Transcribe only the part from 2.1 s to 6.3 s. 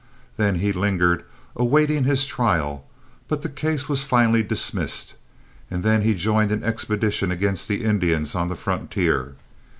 trial; but the case was finally dismissed, and then he